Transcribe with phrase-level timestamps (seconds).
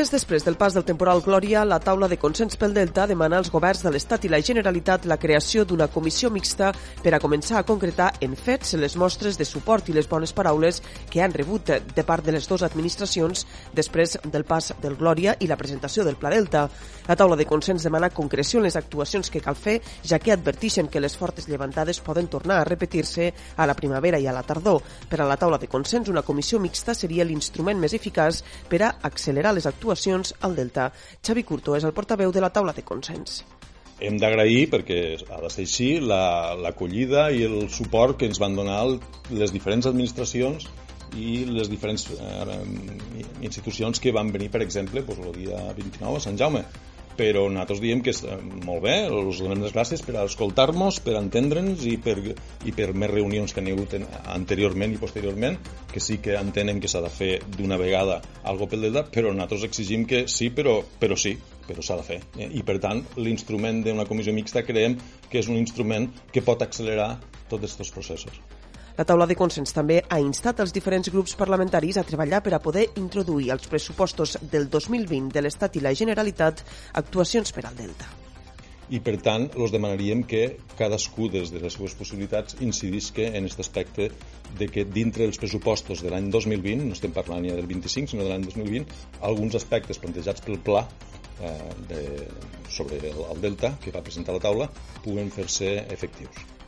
[0.00, 3.50] Mes després del pas del temporal Glòria, la taula de consens pel Delta demana als
[3.52, 6.70] governs de l'Estat i la Generalitat la creació d'una comissió mixta
[7.04, 10.80] per a començar a concretar en fets les mostres de suport i les bones paraules
[11.10, 13.42] que han rebut de part de les dues administracions
[13.76, 16.64] després del pas del Glòria i la presentació del Pla Delta.
[17.04, 20.88] La taula de consens demana concreció en les actuacions que cal fer, ja que advertixen
[20.88, 24.80] que les fortes llevantades poden tornar a repetir-se a la primavera i a la tardor.
[25.10, 28.40] Per a la taula de consens, una comissió mixta seria l'instrument més eficaç
[28.70, 29.89] per a accelerar les actuacions
[30.40, 30.90] al Delta.
[31.26, 33.42] Xavi Curto és el portaveu de la taula de consens.
[34.00, 38.56] Hem d'agrair, perquè ha de ser així, l'acollida la, i el suport que ens van
[38.56, 38.80] donar
[39.30, 40.68] les diferents administracions
[41.18, 42.56] i les diferents eh,
[43.42, 46.64] institucions que van venir, per exemple, doncs, el dia 29 a Sant Jaume
[47.18, 51.16] però nosaltres diem que és eh, molt bé, us donem les gràcies per escoltar-nos, per
[51.20, 52.16] entendre'ns i per,
[52.66, 53.96] i per més reunions que han hagut
[54.36, 55.58] anteriorment i posteriorment,
[55.92, 59.66] que sí que entenen que s'ha de fer d'una vegada algo pel delta, però nosaltres
[59.70, 62.20] exigim que sí, però, però sí, però s'ha de fer.
[62.38, 64.98] Eh, I per tant, l'instrument d'una comissió mixta creiem
[65.30, 67.12] que és un instrument que pot accelerar
[67.50, 68.40] tots aquests processos.
[68.98, 72.62] La taula de consens també ha instat els diferents grups parlamentaris a treballar per a
[72.62, 76.64] poder introduir als pressupostos del 2020 de l'Estat i la Generalitat
[77.02, 78.20] actuacions per al Delta
[78.90, 80.42] i per tant els demanaríem que
[80.78, 84.10] cadascú des de les seves possibilitats incidisca en aquest aspecte
[84.58, 88.26] de que dintre dels pressupostos de l'any 2020, no estem parlant ja del 25 sinó
[88.26, 90.86] de l'any 2020, alguns aspectes plantejats pel pla
[91.40, 91.52] eh,
[91.90, 92.06] de,
[92.68, 94.72] sobre el, el Delta que va presentar la taula
[95.04, 96.59] puguen fer-se efectius.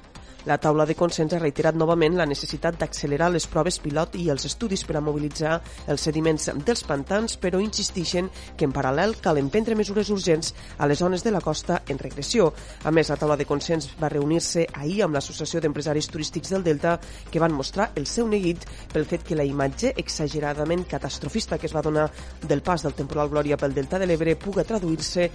[0.44, 4.42] La taula de consens ha reiterat novament la necessitat d'accelerar les proves pilot i els
[4.48, 5.60] estudis per a mobilitzar
[5.92, 8.26] els sediments dels pantans, però insistixen
[8.58, 12.50] que en paral·lel cal emprendre mesures urgents a les zones de la costa en regressió.
[12.82, 16.98] A més, la taula de consens va reunir-se ahir amb l'Associació d'Empresaris Turístics del Delta,
[17.30, 21.76] que van mostrar el seu neguit pel fet que la imatge exageradament catastrofista que es
[21.76, 22.10] va donar
[22.42, 25.30] del pas del temporal Glòria pel Delta de l'Ebre puga traduir-se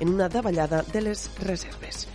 [0.00, 2.06] en una davallada de les reserves.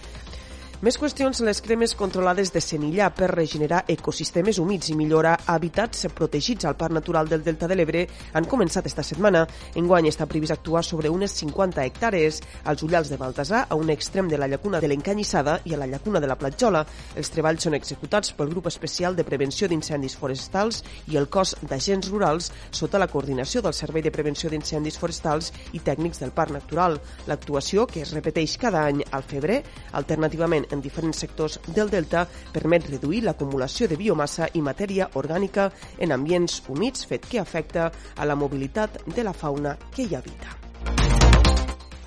[0.82, 6.66] Més qüestions, les cremes controlades de Senillà per regenerar ecosistemes humits i millorar hàbitats protegits
[6.66, 8.00] al Parc Natural del Delta de l'Ebre
[8.34, 9.44] han començat esta setmana.
[9.78, 14.32] Enguany està previst actuar sobre unes 50 hectàrees als ullals de Baltasar, a un extrem
[14.32, 16.82] de la llacuna de l'Encanyissada i a la llacuna de la Platjola.
[17.14, 20.82] Els treballs són executats pel Grup Especial de Prevenció d'Incendis Forestals
[21.14, 25.86] i el cos d'agents rurals sota la coordinació del Servei de Prevenció d'Incendis Forestals i
[25.86, 26.98] tècnics del Parc Natural.
[27.30, 29.62] L'actuació, que es repeteix cada any al febrer,
[29.94, 36.12] alternativament en diferents sectors del delta permet reduir l'acumulació de biomassa i matèria orgànica en
[36.12, 40.71] ambients humits, fet que afecta a la mobilitat de la fauna que hi habita.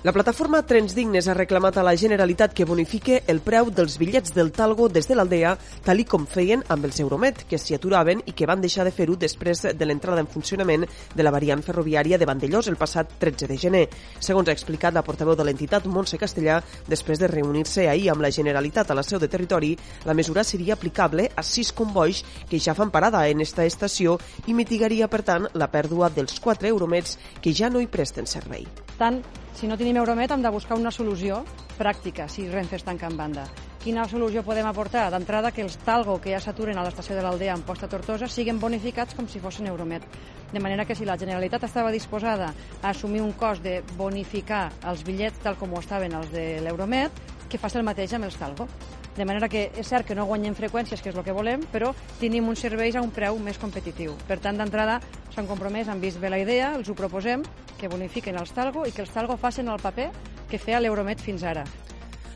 [0.05, 4.35] La plataforma Trens Dignes ha reclamat a la Generalitat que bonifique el preu dels bitllets
[4.35, 8.35] del Talgo des de l'Aldea, tal com feien amb els Euromet, que s'hi aturaven i
[8.37, 12.27] que van deixar de fer-ho després de l'entrada en funcionament de la variant ferroviària de
[12.29, 13.81] Vandellós el passat 13 de gener.
[14.19, 18.29] Segons ha explicat la portaveu de l'entitat Montse Castellà, després de reunir-se ahir amb la
[18.29, 19.71] Generalitat a la seu de territori,
[20.05, 24.53] la mesura seria aplicable a sis convois que ja fan parada en esta estació i
[24.53, 28.69] mitigaria, per tant, la pèrdua dels 4 euromets que ja no hi presten servei.
[29.01, 29.23] Tant
[29.55, 31.39] si no tenim Euromet hem de buscar una solució
[31.77, 33.45] pràctica si Renfe es tanca en banda.
[33.79, 35.05] Quina solució podem aportar?
[35.13, 38.59] D'entrada, que els talgo que ja s'aturen a l'estació de l'Aldea en posta Tortosa siguin
[38.59, 40.03] bonificats com si fossin Euromet.
[40.51, 42.51] De manera que si la Generalitat estava disposada
[42.81, 47.23] a assumir un cost de bonificar els bitllets tal com ho estaven els de l'Euromet,
[47.47, 48.67] que faci el mateix amb els talgo.
[49.15, 51.93] De manera que és cert que no guanyem freqüències, que és el que volem, però
[52.19, 54.17] tenim uns serveis a un preu més competitiu.
[54.27, 54.99] Per tant, d'entrada,
[55.31, 57.45] s'han compromès, han vist bé la idea, els ho proposem,
[57.79, 60.11] que bonifiquen els talgo i que els talgo facin el paper
[60.51, 61.63] que feia l'Euromet fins ara.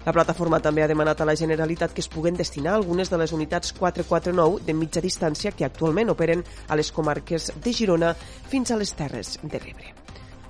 [0.05, 3.35] La plataforma també ha demanat a la Generalitat que es puguen destinar algunes de les
[3.35, 8.15] unitats 449 de mitja distància que actualment operen a les comarques de Girona
[8.49, 9.98] fins a les Terres de l'Ebre.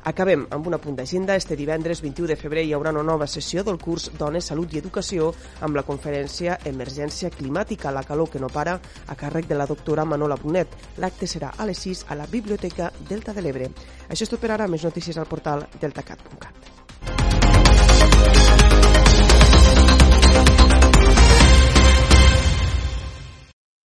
[0.04, 1.36] Acabem amb un apunt d'agenda.
[1.36, 4.80] Este divendres 21 de febrer hi haurà una nova sessió del curs Dones, Salut i
[4.80, 5.34] Educació
[5.66, 10.06] amb la conferència Emergència Climàtica, la calor que no para, a càrrec de la doctora
[10.06, 10.68] Manola Brunet.
[10.98, 13.70] L'acte serà a les 6 a la Biblioteca Delta de l'Ebre.
[14.10, 14.68] Això és tot per ara.
[14.68, 16.56] Més notícies al portal deltacat.cat.